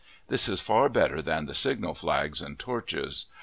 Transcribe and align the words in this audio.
This 0.29 0.49
is 0.49 0.61
far 0.61 0.89
better 0.89 1.21
than 1.21 1.45
the 1.45 1.53
signal 1.53 1.93
flags 1.93 2.41
and 2.41 2.57
torches. 2.57 3.27